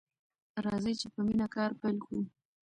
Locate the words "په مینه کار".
1.13-1.71